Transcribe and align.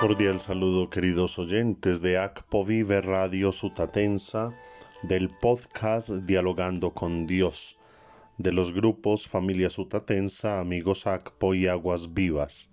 Cordial 0.00 0.40
saludo 0.40 0.88
queridos 0.88 1.38
oyentes 1.38 2.00
de 2.00 2.16
ACPO 2.16 2.64
Vive 2.64 3.02
Radio 3.02 3.52
Sutatensa, 3.52 4.50
del 5.02 5.28
podcast 5.28 6.08
Dialogando 6.08 6.94
con 6.94 7.26
Dios, 7.26 7.76
de 8.38 8.50
los 8.50 8.72
grupos 8.72 9.28
Familia 9.28 9.68
Sutatensa, 9.68 10.58
Amigos 10.58 11.06
ACPO 11.06 11.54
y 11.54 11.66
Aguas 11.66 12.14
Vivas. 12.14 12.70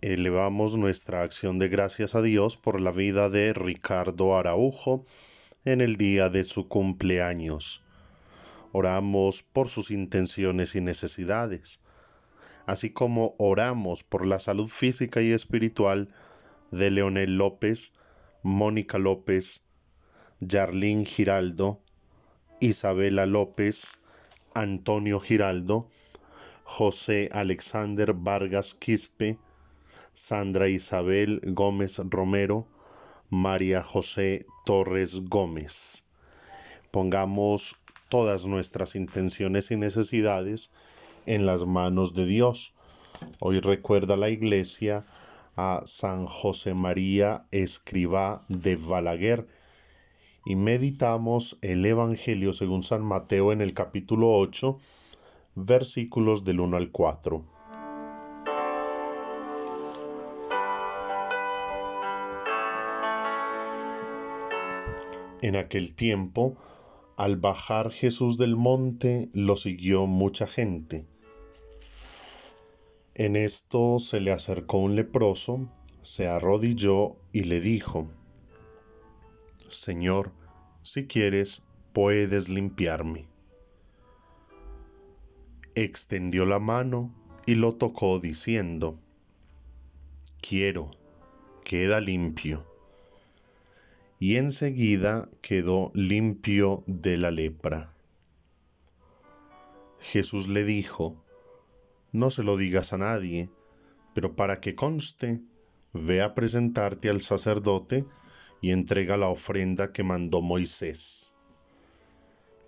Elevamos 0.00 0.76
nuestra 0.76 1.22
acción 1.22 1.60
de 1.60 1.68
gracias 1.68 2.16
a 2.16 2.22
Dios 2.22 2.56
por 2.56 2.80
la 2.80 2.90
vida 2.90 3.30
de 3.30 3.52
Ricardo 3.52 4.36
Araujo 4.36 5.06
en 5.64 5.80
el 5.80 5.94
día 5.94 6.30
de 6.30 6.42
su 6.42 6.66
cumpleaños. 6.66 7.84
Oramos 8.72 9.44
por 9.44 9.68
sus 9.68 9.92
intenciones 9.92 10.74
y 10.74 10.80
necesidades 10.80 11.78
así 12.66 12.90
como 12.90 13.34
oramos 13.38 14.02
por 14.02 14.26
la 14.26 14.38
salud 14.38 14.68
física 14.68 15.20
y 15.20 15.32
espiritual 15.32 16.08
de 16.70 16.90
Leonel 16.90 17.36
López, 17.36 17.94
Mónica 18.42 18.98
López, 18.98 19.62
Yarlín 20.40 21.06
Giraldo, 21.06 21.80
Isabela 22.60 23.26
López, 23.26 23.98
Antonio 24.54 25.20
Giraldo, 25.20 25.88
José 26.64 27.28
Alexander 27.32 28.12
Vargas 28.14 28.74
Quispe, 28.74 29.38
Sandra 30.12 30.68
Isabel 30.68 31.40
Gómez 31.44 31.98
Romero, 31.98 32.66
María 33.30 33.82
José 33.82 34.46
Torres 34.64 35.28
Gómez. 35.28 36.04
Pongamos 36.90 37.76
todas 38.08 38.46
nuestras 38.46 38.94
intenciones 38.94 39.70
y 39.70 39.76
necesidades 39.76 40.72
en 41.26 41.46
las 41.46 41.64
manos 41.64 42.14
de 42.14 42.26
Dios. 42.26 42.74
Hoy 43.38 43.60
recuerda 43.60 44.16
la 44.16 44.28
iglesia 44.28 45.04
a 45.56 45.82
San 45.84 46.26
José 46.26 46.74
María 46.74 47.46
Escribá 47.50 48.44
de 48.48 48.76
Balaguer 48.76 49.46
y 50.44 50.56
meditamos 50.56 51.58
el 51.62 51.86
Evangelio 51.86 52.52
según 52.52 52.82
San 52.82 53.02
Mateo 53.02 53.52
en 53.52 53.60
el 53.60 53.72
capítulo 53.72 54.32
8, 54.32 54.78
versículos 55.54 56.44
del 56.44 56.60
1 56.60 56.76
al 56.76 56.90
4. 56.90 57.44
En 65.40 65.56
aquel 65.56 65.94
tiempo, 65.94 66.56
al 67.16 67.36
bajar 67.36 67.90
Jesús 67.90 68.38
del 68.38 68.56
monte, 68.56 69.28
lo 69.34 69.56
siguió 69.56 70.06
mucha 70.06 70.46
gente 70.46 71.06
en 73.14 73.36
esto 73.36 73.98
se 73.98 74.20
le 74.20 74.32
acercó 74.32 74.78
un 74.78 74.96
leproso, 74.96 75.70
se 76.02 76.26
arrodilló 76.26 77.16
y 77.32 77.44
le 77.44 77.60
dijo, 77.60 78.10
Señor, 79.68 80.32
si 80.82 81.06
quieres, 81.06 81.62
puedes 81.92 82.48
limpiarme. 82.48 83.26
Extendió 85.76 86.44
la 86.44 86.58
mano 86.58 87.14
y 87.46 87.54
lo 87.54 87.76
tocó 87.76 88.18
diciendo, 88.18 88.98
Quiero, 90.40 90.90
queda 91.64 92.00
limpio. 92.00 92.66
Y 94.18 94.36
enseguida 94.36 95.28
quedó 95.40 95.90
limpio 95.94 96.82
de 96.86 97.16
la 97.16 97.30
lepra. 97.30 97.92
Jesús 100.00 100.48
le 100.48 100.64
dijo, 100.64 101.23
no 102.14 102.30
se 102.30 102.44
lo 102.44 102.56
digas 102.56 102.92
a 102.92 102.98
nadie, 102.98 103.50
pero 104.14 104.36
para 104.36 104.60
que 104.60 104.76
conste, 104.76 105.40
ve 105.92 106.22
a 106.22 106.32
presentarte 106.32 107.10
al 107.10 107.20
sacerdote 107.20 108.04
y 108.62 108.70
entrega 108.70 109.16
la 109.16 109.28
ofrenda 109.28 109.92
que 109.92 110.04
mandó 110.04 110.40
Moisés. 110.40 111.34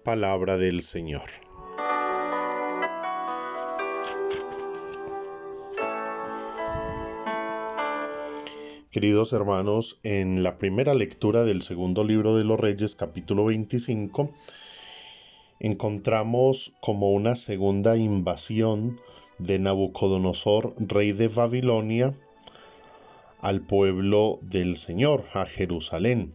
Palabra 0.03 0.57
del 0.57 0.83
Señor. 0.83 1.31
Queridos 8.91 9.33
hermanos, 9.33 10.01
en 10.03 10.43
la 10.43 10.59
primera 10.59 10.93
lectura 10.93 11.45
del 11.45 11.63
segundo 11.63 12.03
libro 12.03 12.35
de 12.35 12.43
los 12.43 12.59
Reyes, 12.59 12.97
capítulo 12.97 13.45
25, 13.45 14.35
encontramos 15.61 16.75
como 16.81 17.13
una 17.13 17.37
segunda 17.37 17.97
invasión 17.97 18.97
de 19.39 19.59
Nabucodonosor, 19.59 20.75
rey 20.79 21.13
de 21.13 21.29
Babilonia, 21.29 22.15
al 23.41 23.61
pueblo 23.61 24.39
del 24.43 24.77
Señor, 24.77 25.25
a 25.33 25.47
Jerusalén. 25.47 26.35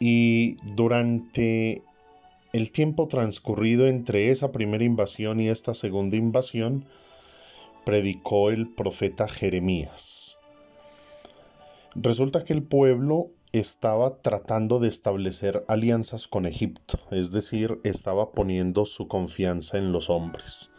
Y 0.00 0.56
durante 0.74 1.82
el 2.52 2.72
tiempo 2.72 3.08
transcurrido 3.08 3.86
entre 3.86 4.30
esa 4.30 4.52
primera 4.52 4.84
invasión 4.84 5.40
y 5.40 5.48
esta 5.48 5.74
segunda 5.74 6.16
invasión, 6.16 6.84
predicó 7.84 8.50
el 8.50 8.68
profeta 8.68 9.28
Jeremías. 9.28 10.38
Resulta 11.94 12.44
que 12.44 12.52
el 12.52 12.62
pueblo 12.62 13.30
estaba 13.54 14.20
tratando 14.20 14.80
de 14.80 14.88
establecer 14.88 15.64
alianzas 15.68 16.26
con 16.26 16.44
Egipto, 16.44 16.98
es 17.12 17.30
decir, 17.30 17.78
estaba 17.84 18.32
poniendo 18.32 18.84
su 18.84 19.06
confianza 19.06 19.78
en 19.78 19.92
los 19.92 20.10
hombres. 20.10 20.72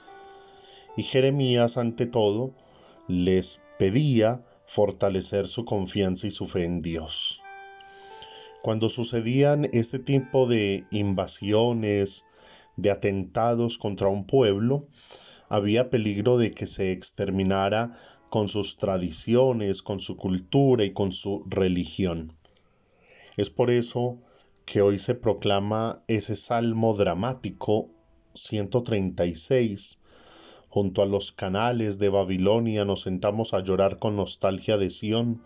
Y 0.98 1.04
Jeremías, 1.04 1.78
ante 1.78 2.06
todo, 2.06 2.54
les 3.08 3.62
pedía 3.80 4.44
fortalecer 4.66 5.48
su 5.48 5.64
confianza 5.64 6.28
y 6.28 6.32
su 6.32 6.48
fe 6.48 6.66
en 6.66 6.82
Dios. 6.82 7.42
Cuando 8.62 8.90
sucedían 8.90 9.70
este 9.72 10.00
tipo 10.00 10.46
de 10.46 10.84
invasiones, 10.92 12.26
de 12.76 12.92
atentados 12.92 13.78
contra 13.78 14.10
un 14.10 14.26
pueblo, 14.26 14.90
había 15.48 15.90
peligro 15.90 16.38
de 16.38 16.52
que 16.52 16.68
se 16.68 16.92
exterminara 16.92 17.94
con 18.30 18.50
sus 18.50 18.76
tradiciones, 18.76 19.82
con 19.82 20.02
su 20.02 20.18
cultura 20.18 20.84
y 20.84 20.92
con 20.92 21.14
su 21.14 21.46
religión. 21.48 22.34
Es 23.38 23.50
por 23.50 23.70
eso 23.70 24.18
que 24.66 24.82
hoy 24.82 24.98
se 24.98 25.14
proclama 25.14 26.02
ese 26.08 26.38
salmo 26.38 26.96
dramático 26.96 27.90
136. 28.34 30.02
Junto 30.70 31.02
a 31.02 31.06
los 31.06 31.34
canales 31.34 32.00
de 32.00 32.08
Babilonia 32.08 32.86
nos 32.86 33.02
sentamos 33.02 33.54
a 33.54 33.60
llorar 33.60 34.00
con 34.00 34.16
nostalgia 34.16 34.78
de 34.78 34.90
Sión. 34.90 35.42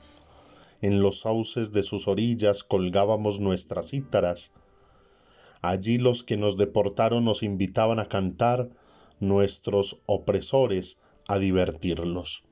En 0.82 1.02
los 1.02 1.22
sauces 1.22 1.74
de 1.74 1.82
sus 1.82 2.08
orillas 2.08 2.64
colgábamos 2.64 3.40
nuestras 3.40 3.90
cítaras. 3.90 4.52
Allí 5.64 5.98
los 5.98 6.22
que 6.22 6.38
nos 6.38 6.58
deportaron 6.58 7.26
nos 7.26 7.42
invitaban 7.42 8.00
a 8.00 8.06
cantar, 8.06 8.70
nuestros 9.20 10.02
opresores 10.06 11.00
a 11.28 11.40
divertirlos 11.40 12.44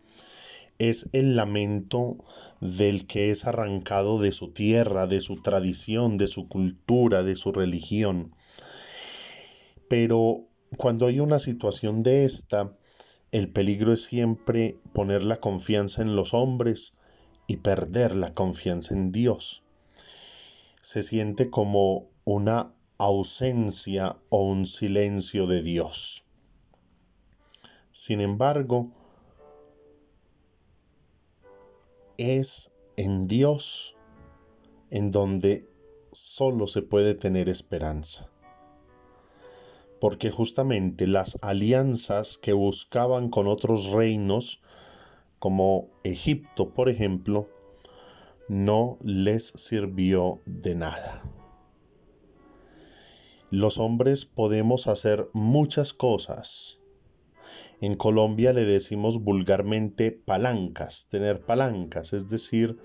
es 0.80 1.10
el 1.14 1.36
lamento 1.36 2.18
del 2.62 3.08
que 3.08 3.32
es 3.32 3.46
arrancado 3.46 4.20
de 4.20 4.32
su 4.32 4.52
tierra, 4.52 5.08
de 5.08 5.22
su 5.22 5.42
tradición, 5.42 6.18
de 6.18 6.28
su 6.28 6.48
cultura, 6.48 7.24
de 7.24 7.36
su 7.36 7.52
religión. 7.52 8.36
Pero 9.90 10.48
cuando 10.76 11.08
hay 11.08 11.20
una 11.20 11.40
situación 11.40 12.04
de 12.04 12.26
esta, 12.26 12.74
el 13.32 13.50
peligro 13.50 13.94
es 13.94 14.04
siempre 14.04 14.78
poner 14.94 15.24
la 15.24 15.38
confianza 15.38 16.02
en 16.02 16.16
los 16.16 16.34
hombres 16.34 16.94
y 17.48 17.58
perder 17.58 18.16
la 18.16 18.34
confianza 18.34 18.94
en 18.94 19.12
Dios. 19.12 19.64
Se 20.82 21.04
siente 21.04 21.50
como 21.50 22.10
una 22.26 22.74
ausencia 22.98 24.18
o 24.30 24.44
un 24.44 24.66
silencio 24.66 25.48
de 25.48 25.62
Dios. 25.62 26.26
Sin 27.92 28.22
embargo, 28.22 28.92
es 32.18 32.74
en 32.96 33.28
Dios 33.28 33.96
en 34.90 35.12
donde 35.12 35.70
solo 36.12 36.68
se 36.68 36.82
puede 36.82 37.14
tener 37.14 37.50
esperanza. 37.50 38.30
Porque 40.00 40.30
justamente 40.30 41.08
las 41.08 41.40
alianzas 41.42 42.38
que 42.38 42.54
buscaban 42.54 43.30
con 43.30 43.48
otros 43.48 43.92
reinos, 43.92 44.62
como 45.40 45.90
Egipto, 46.04 46.74
por 46.74 46.90
ejemplo, 46.90 47.50
no 48.48 48.98
les 49.04 49.48
sirvió 49.48 50.42
de 50.46 50.76
nada. 50.76 51.24
Los 53.50 53.78
hombres 53.78 54.26
podemos 54.26 54.88
hacer 54.88 55.30
muchas 55.34 55.94
cosas, 55.94 56.80
en 57.82 57.96
Colombia 57.96 58.54
le 58.54 58.66
decimos 58.66 59.24
vulgarmente 59.24 60.12
palancas, 60.12 61.08
tener 61.10 61.46
palancas, 61.46 62.14
es 62.14 62.28
decir, 62.28 62.78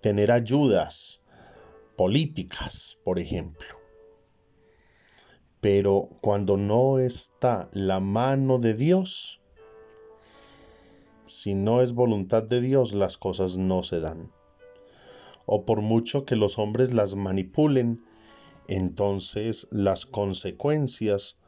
tener 0.00 0.32
ayudas 0.32 1.22
políticas, 1.96 2.98
por 3.04 3.18
ejemplo. 3.18 3.68
Pero 5.60 6.02
cuando 6.20 6.56
no 6.56 6.98
está 6.98 7.70
la 7.72 8.00
mano 8.00 8.58
de 8.58 8.74
Dios, 8.74 9.40
si 11.26 11.54
no 11.54 11.80
es 11.80 11.94
voluntad 11.94 12.42
de 12.42 12.60
Dios, 12.60 12.92
las 12.92 13.16
cosas 13.16 13.56
no 13.56 13.82
se 13.82 14.00
dan. 14.00 14.32
O 15.46 15.64
por 15.64 15.80
mucho 15.80 16.24
que 16.24 16.36
los 16.36 16.58
hombres 16.58 16.92
las 16.92 17.14
manipulen, 17.14 18.04
entonces 18.66 19.68
las 19.70 20.04
consecuencias 20.04 21.38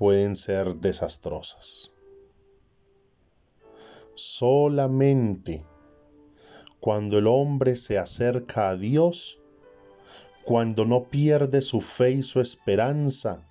pueden 0.00 0.34
ser 0.34 0.76
desastrosas. 0.76 1.92
Solamente 4.14 5.62
cuando 6.80 7.18
el 7.18 7.26
hombre 7.26 7.76
se 7.76 7.98
acerca 7.98 8.70
a 8.70 8.76
Dios, 8.76 9.40
cuando 10.42 10.86
no 10.86 11.10
pierde 11.10 11.60
su 11.60 11.82
fe 11.82 12.12
y 12.12 12.22
su 12.22 12.40
esperanza, 12.40 13.46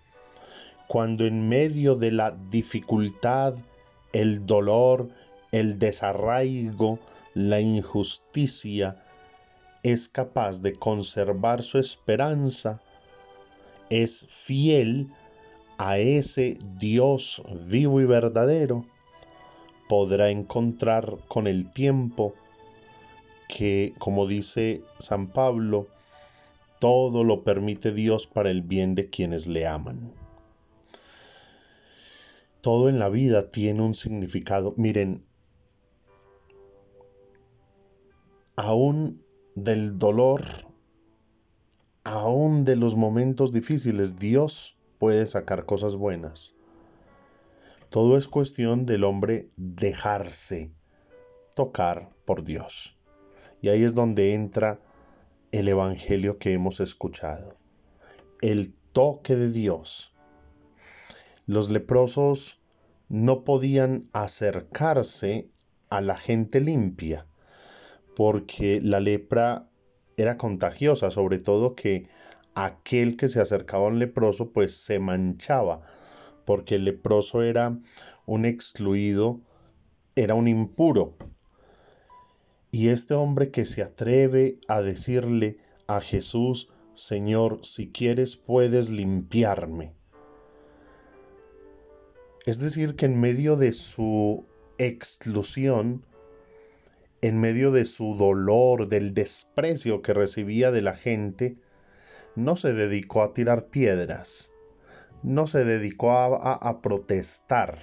cuando 0.87 1.27
en 1.27 1.47
medio 1.47 1.93
de 1.93 2.11
la 2.13 2.35
dificultad, 2.49 3.53
el 4.11 4.47
dolor, 4.47 5.07
el 5.51 5.77
desarraigo, 5.77 6.97
la 7.35 7.59
injusticia, 7.59 9.05
es 9.83 10.09
capaz 10.09 10.63
de 10.63 10.73
conservar 10.73 11.61
su 11.61 11.77
esperanza, 11.77 12.81
es 13.91 14.25
fiel 14.25 15.11
a 15.79 15.97
ese 15.97 16.55
Dios 16.77 17.41
vivo 17.69 18.01
y 18.01 18.05
verdadero, 18.05 18.85
podrá 19.87 20.29
encontrar 20.29 21.17
con 21.29 21.47
el 21.47 21.71
tiempo 21.71 22.35
que, 23.47 23.93
como 23.97 24.27
dice 24.27 24.83
San 24.99 25.27
Pablo, 25.27 25.87
todo 26.79 27.23
lo 27.23 27.45
permite 27.45 27.93
Dios 27.93 28.27
para 28.27 28.51
el 28.51 28.61
bien 28.61 28.93
de 28.93 29.09
quienes 29.09 29.47
le 29.47 29.67
aman. 29.67 30.13
Todo 32.59 32.89
en 32.89 32.99
la 32.99 33.07
vida 33.07 33.49
tiene 33.49 33.81
un 33.81 33.95
significado. 33.95 34.73
Miren, 34.75 35.23
aún 38.57 39.23
del 39.55 39.97
dolor, 39.97 40.43
aún 42.03 42.65
de 42.65 42.75
los 42.75 42.95
momentos 42.97 43.53
difíciles, 43.53 44.17
Dios 44.17 44.75
puede 44.99 45.25
sacar 45.25 45.65
cosas 45.65 45.95
buenas. 45.95 46.55
Todo 47.89 48.17
es 48.17 48.27
cuestión 48.27 48.85
del 48.85 49.03
hombre 49.03 49.47
dejarse 49.57 50.71
tocar 51.55 52.11
por 52.25 52.43
Dios. 52.43 52.97
Y 53.61 53.69
ahí 53.69 53.83
es 53.83 53.95
donde 53.95 54.35
entra 54.35 54.79
el 55.51 55.67
Evangelio 55.67 56.37
que 56.37 56.53
hemos 56.53 56.79
escuchado. 56.81 57.57
El 58.41 58.75
toque 58.93 59.35
de 59.35 59.51
Dios. 59.51 60.13
Los 61.47 61.71
leprosos 61.71 62.61
no 63.07 63.43
podían 63.43 64.07
acercarse 64.13 65.49
a 65.89 66.01
la 66.01 66.15
gente 66.15 66.59
limpia 66.61 67.25
porque 68.15 68.81
la 68.83 68.99
lepra 68.99 69.69
era 70.17 70.37
contagiosa, 70.37 71.09
sobre 71.09 71.39
todo 71.39 71.75
que 71.75 72.07
aquel 72.65 73.17
que 73.17 73.27
se 73.27 73.39
acercaba 73.39 73.85
a 73.85 73.87
un 73.87 73.99
leproso 73.99 74.51
pues 74.51 74.75
se 74.75 74.99
manchaba, 74.99 75.81
porque 76.45 76.75
el 76.75 76.85
leproso 76.85 77.41
era 77.41 77.77
un 78.25 78.45
excluido, 78.45 79.39
era 80.15 80.35
un 80.35 80.47
impuro, 80.47 81.15
y 82.71 82.89
este 82.89 83.13
hombre 83.13 83.49
que 83.49 83.65
se 83.65 83.81
atreve 83.81 84.59
a 84.67 84.81
decirle 84.81 85.57
a 85.87 86.01
Jesús, 86.01 86.69
Señor, 86.93 87.61
si 87.63 87.91
quieres 87.91 88.35
puedes 88.35 88.89
limpiarme. 88.89 89.93
Es 92.45 92.59
decir, 92.59 92.95
que 92.95 93.05
en 93.05 93.19
medio 93.19 93.55
de 93.55 93.73
su 93.73 94.45
exclusión, 94.77 96.03
en 97.21 97.39
medio 97.39 97.71
de 97.71 97.85
su 97.85 98.15
dolor, 98.15 98.87
del 98.87 99.13
desprecio 99.13 100.01
que 100.01 100.13
recibía 100.13 100.71
de 100.71 100.81
la 100.81 100.95
gente, 100.95 101.53
no 102.35 102.55
se 102.55 102.73
dedicó 102.73 103.23
a 103.23 103.33
tirar 103.33 103.67
piedras, 103.67 104.51
no 105.23 105.47
se 105.47 105.65
dedicó 105.65 106.11
a, 106.11 106.81
protestar, 106.81 107.77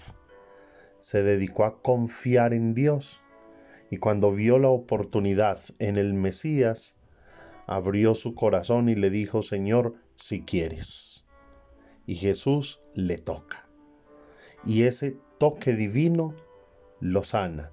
se 0.98 1.22
dedicó 1.22 1.64
a 1.64 1.82
confiar 1.82 2.54
en 2.54 2.72
Dios 2.72 3.20
y 3.90 3.98
cuando 3.98 4.32
vio 4.32 4.58
la 4.58 4.68
oportunidad 4.68 5.60
en 5.78 5.96
el 5.96 6.14
Mesías, 6.14 6.96
abrió 7.66 8.14
su 8.14 8.34
corazón 8.34 8.88
y 8.88 8.94
le 8.94 9.10
dijo, 9.10 9.42
Señor, 9.42 9.94
si 10.16 10.42
quieres. 10.42 11.26
Y 12.06 12.14
Jesús 12.14 12.80
le 12.94 13.18
toca. 13.18 13.68
Y 14.64 14.84
ese 14.84 15.16
toque 15.38 15.74
divino 15.74 16.34
lo 17.00 17.22
sana. 17.22 17.72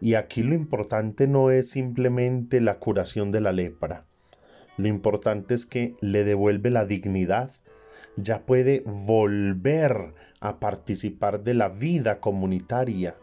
Y 0.00 0.14
aquí 0.14 0.42
lo 0.42 0.54
importante 0.54 1.26
no 1.26 1.50
es 1.50 1.70
simplemente 1.70 2.60
la 2.60 2.78
curación 2.78 3.30
de 3.30 3.40
la 3.40 3.52
lepra. 3.52 4.06
Lo 4.76 4.88
importante 4.88 5.54
es 5.54 5.66
que 5.66 5.94
le 6.00 6.24
devuelve 6.24 6.70
la 6.70 6.84
dignidad. 6.84 7.50
Ya 8.16 8.44
puede 8.44 8.82
volver 9.06 10.14
a 10.40 10.60
participar 10.60 11.42
de 11.42 11.54
la 11.54 11.68
vida 11.68 12.20
comunitaria 12.20 13.16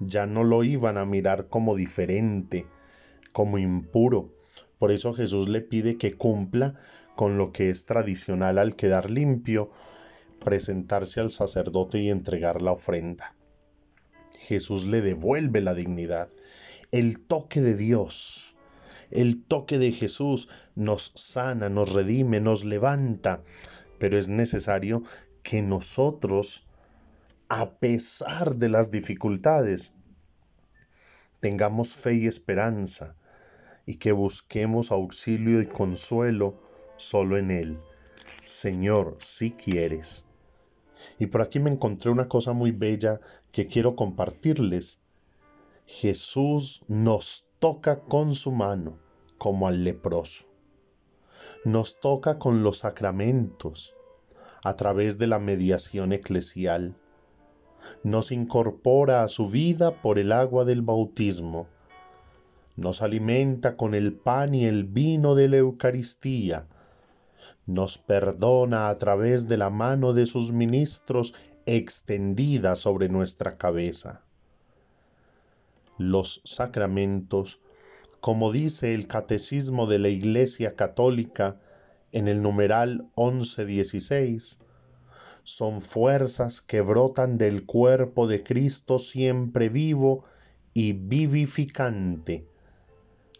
ya 0.00 0.26
no 0.26 0.44
lo 0.44 0.64
iban 0.64 0.96
a 0.96 1.04
mirar 1.04 1.48
como 1.48 1.74
diferente, 1.74 2.66
como 3.32 3.58
impuro. 3.58 4.32
Por 4.78 4.92
eso 4.92 5.12
Jesús 5.12 5.48
le 5.48 5.60
pide 5.60 5.96
que 5.96 6.14
cumpla 6.14 6.74
con 7.16 7.36
lo 7.36 7.52
que 7.52 7.70
es 7.70 7.84
tradicional 7.84 8.58
al 8.58 8.76
quedar 8.76 9.10
limpio, 9.10 9.70
presentarse 10.44 11.20
al 11.20 11.30
sacerdote 11.30 11.98
y 11.98 12.10
entregar 12.10 12.62
la 12.62 12.72
ofrenda. 12.72 13.34
Jesús 14.38 14.86
le 14.86 15.00
devuelve 15.00 15.60
la 15.60 15.74
dignidad, 15.74 16.28
el 16.92 17.20
toque 17.20 17.60
de 17.60 17.74
Dios. 17.74 18.56
El 19.10 19.42
toque 19.42 19.78
de 19.78 19.92
Jesús 19.92 20.48
nos 20.74 21.12
sana, 21.14 21.68
nos 21.68 21.92
redime, 21.92 22.40
nos 22.40 22.64
levanta, 22.64 23.42
pero 23.98 24.18
es 24.18 24.28
necesario 24.28 25.02
que 25.42 25.62
nosotros 25.62 26.68
a 27.48 27.78
pesar 27.78 28.56
de 28.56 28.68
las 28.68 28.90
dificultades, 28.90 29.94
tengamos 31.40 31.94
fe 31.94 32.14
y 32.14 32.26
esperanza 32.26 33.16
y 33.86 33.94
que 33.94 34.12
busquemos 34.12 34.92
auxilio 34.92 35.62
y 35.62 35.66
consuelo 35.66 36.60
solo 36.98 37.38
en 37.38 37.50
Él. 37.50 37.78
Señor, 38.44 39.16
si 39.20 39.52
quieres. 39.52 40.26
Y 41.18 41.26
por 41.26 41.40
aquí 41.40 41.58
me 41.58 41.70
encontré 41.70 42.10
una 42.10 42.28
cosa 42.28 42.52
muy 42.52 42.70
bella 42.70 43.18
que 43.50 43.66
quiero 43.66 43.96
compartirles. 43.96 45.00
Jesús 45.86 46.82
nos 46.86 47.47
toca 47.58 48.00
con 48.00 48.34
su 48.34 48.52
mano 48.52 48.98
como 49.38 49.68
al 49.68 49.84
leproso. 49.84 50.46
Nos 51.64 52.00
toca 52.00 52.38
con 52.38 52.62
los 52.62 52.78
sacramentos 52.78 53.94
a 54.62 54.74
través 54.74 55.18
de 55.18 55.26
la 55.26 55.38
mediación 55.38 56.12
eclesial 56.12 56.96
nos 58.02 58.32
incorpora 58.32 59.22
a 59.22 59.28
su 59.28 59.48
vida 59.48 60.02
por 60.02 60.18
el 60.18 60.32
agua 60.32 60.64
del 60.64 60.82
bautismo, 60.82 61.68
nos 62.76 63.02
alimenta 63.02 63.76
con 63.76 63.94
el 63.94 64.14
pan 64.14 64.54
y 64.54 64.64
el 64.64 64.84
vino 64.84 65.34
de 65.34 65.48
la 65.48 65.56
Eucaristía, 65.58 66.66
nos 67.66 67.98
perdona 67.98 68.88
a 68.88 68.98
través 68.98 69.48
de 69.48 69.56
la 69.58 69.70
mano 69.70 70.12
de 70.12 70.26
sus 70.26 70.52
ministros 70.52 71.34
extendida 71.66 72.76
sobre 72.76 73.08
nuestra 73.08 73.56
cabeza. 73.56 74.22
Los 75.98 76.42
sacramentos, 76.44 77.60
como 78.20 78.52
dice 78.52 78.94
el 78.94 79.08
Catecismo 79.08 79.88
de 79.88 79.98
la 79.98 80.08
Iglesia 80.08 80.76
Católica 80.76 81.60
en 82.12 82.28
el 82.28 82.40
numeral 82.40 83.10
1116, 83.16 84.60
son 85.42 85.80
fuerzas 85.80 86.60
que 86.60 86.82
brotan 86.82 87.36
del 87.36 87.66
cuerpo 87.66 88.28
de 88.28 88.44
Cristo 88.44 89.00
siempre 89.00 89.70
vivo 89.70 90.22
y 90.72 90.92
vivificante, 90.92 92.46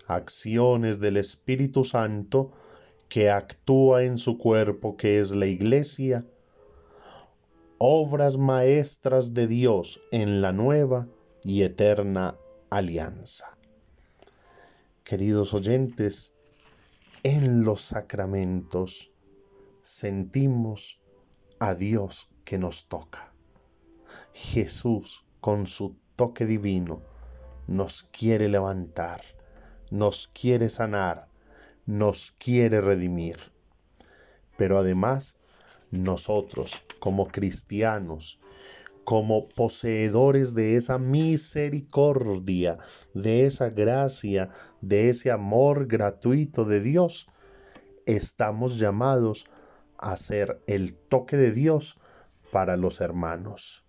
acciones 0.09 0.99
del 0.99 1.19
Espíritu 1.19 1.85
Santo 1.85 2.51
que 3.09 3.31
actúa 3.31 4.03
en 4.03 4.19
su 4.19 4.37
cuerpo 4.37 4.97
que 4.97 5.21
es 5.21 5.31
la 5.31 5.47
Iglesia, 5.47 6.27
obras 7.79 8.37
maestras 8.37 9.33
de 9.33 9.47
Dios 9.47 10.01
en 10.11 10.43
la 10.43 10.51
nueva 10.51 11.07
y 11.45 11.63
eterna 11.63 12.37
alianza. 12.71 13.57
Queridos 15.05 15.55
oyentes, 15.55 16.35
en 17.23 17.65
los 17.65 17.81
sacramentos 17.81 19.11
sentimos 19.81 21.01
a 21.59 21.75
Dios 21.75 22.29
que 22.45 22.59
nos 22.59 22.89
toca. 22.89 23.33
Jesús, 24.33 25.25
con 25.41 25.67
su 25.67 25.97
toque 26.15 26.47
divino, 26.47 27.03
nos 27.67 28.03
quiere 28.05 28.49
levantar, 28.49 29.21
nos 29.91 30.29
quiere 30.29 30.71
sanar, 30.71 31.29
nos 31.87 32.33
quiere 32.33 32.81
redimir. 32.81 33.39
Pero 34.57 34.79
además, 34.79 35.39
nosotros, 35.91 36.87
como 36.99 37.29
cristianos, 37.29 38.39
como 39.09 39.49
poseedores 39.49 40.53
de 40.53 40.77
esa 40.77 40.99
misericordia, 40.99 42.77
de 43.15 43.47
esa 43.47 43.71
gracia, 43.71 44.51
de 44.83 45.09
ese 45.09 45.31
amor 45.31 45.87
gratuito 45.87 46.67
de 46.67 46.83
Dios, 46.83 47.27
estamos 48.05 48.79
llamados 48.79 49.47
a 49.97 50.15
ser 50.19 50.61
el 50.67 50.93
toque 50.93 51.39
de 51.39 51.53
Dios 51.53 51.99
para 52.53 52.77
los 52.77 53.01
hermanos. 53.01 53.87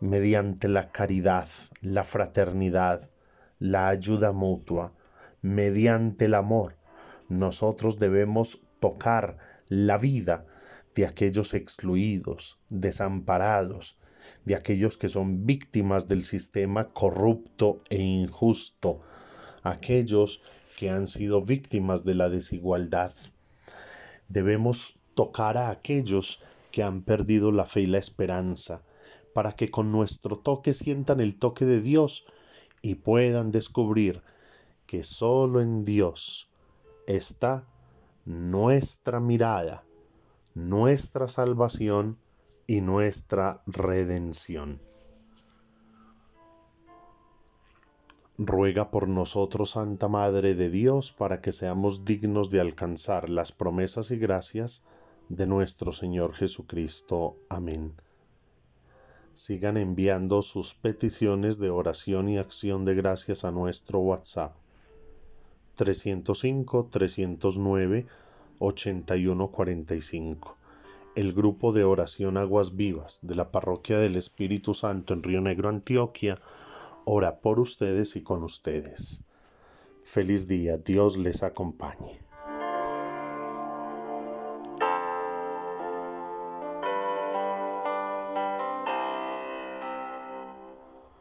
Mediante 0.00 0.68
la 0.68 0.92
caridad, 0.92 1.48
la 1.80 2.04
fraternidad, 2.04 3.10
la 3.58 3.88
ayuda 3.88 4.32
mutua, 4.32 4.92
mediante 5.40 6.26
el 6.26 6.34
amor, 6.34 6.76
nosotros 7.30 7.98
debemos 7.98 8.60
tocar 8.78 9.38
la 9.70 9.96
vida 9.96 10.44
de 10.98 11.06
aquellos 11.06 11.54
excluidos, 11.54 12.58
desamparados, 12.70 13.98
de 14.44 14.56
aquellos 14.56 14.96
que 14.96 15.08
son 15.08 15.46
víctimas 15.46 16.08
del 16.08 16.24
sistema 16.24 16.92
corrupto 16.92 17.80
e 17.88 17.98
injusto, 18.02 18.98
aquellos 19.62 20.42
que 20.76 20.90
han 20.90 21.06
sido 21.06 21.40
víctimas 21.40 22.04
de 22.04 22.16
la 22.16 22.28
desigualdad. 22.28 23.12
Debemos 24.28 24.98
tocar 25.14 25.56
a 25.56 25.70
aquellos 25.70 26.42
que 26.72 26.82
han 26.82 27.02
perdido 27.02 27.52
la 27.52 27.64
fe 27.64 27.82
y 27.82 27.86
la 27.86 27.98
esperanza, 27.98 28.82
para 29.34 29.52
que 29.52 29.70
con 29.70 29.92
nuestro 29.92 30.40
toque 30.40 30.74
sientan 30.74 31.20
el 31.20 31.36
toque 31.36 31.64
de 31.64 31.80
Dios 31.80 32.24
y 32.82 32.96
puedan 32.96 33.52
descubrir 33.52 34.20
que 34.84 35.04
solo 35.04 35.60
en 35.60 35.84
Dios 35.84 36.48
está 37.06 37.64
nuestra 38.24 39.20
mirada 39.20 39.84
nuestra 40.58 41.28
salvación 41.28 42.18
y 42.66 42.80
nuestra 42.80 43.62
redención. 43.66 44.80
Ruega 48.38 48.90
por 48.90 49.08
nosotros, 49.08 49.70
Santa 49.70 50.08
Madre 50.08 50.56
de 50.56 50.68
Dios, 50.68 51.12
para 51.12 51.40
que 51.40 51.52
seamos 51.52 52.04
dignos 52.04 52.50
de 52.50 52.60
alcanzar 52.60 53.30
las 53.30 53.52
promesas 53.52 54.10
y 54.10 54.18
gracias 54.18 54.82
de 55.28 55.46
nuestro 55.46 55.92
Señor 55.92 56.34
Jesucristo. 56.34 57.36
Amén. 57.48 57.94
Sigan 59.34 59.76
enviando 59.76 60.42
sus 60.42 60.74
peticiones 60.74 61.58
de 61.58 61.70
oración 61.70 62.28
y 62.28 62.38
acción 62.38 62.84
de 62.84 62.96
gracias 62.96 63.44
a 63.44 63.52
nuestro 63.52 64.00
WhatsApp 64.00 64.56
305 65.76 66.88
309 66.90 68.06
8145. 68.60 70.56
El 71.16 71.32
grupo 71.32 71.72
de 71.72 71.84
oración 71.84 72.36
Aguas 72.36 72.76
Vivas 72.76 73.20
de 73.22 73.34
la 73.34 73.50
Parroquia 73.50 73.98
del 73.98 74.16
Espíritu 74.16 74.74
Santo 74.74 75.14
en 75.14 75.22
Río 75.22 75.40
Negro, 75.40 75.68
Antioquia, 75.68 76.36
ora 77.04 77.40
por 77.40 77.58
ustedes 77.60 78.16
y 78.16 78.22
con 78.22 78.44
ustedes. 78.44 79.24
Feliz 80.02 80.46
día, 80.46 80.78
Dios 80.78 81.16
les 81.16 81.42
acompañe. 81.42 82.27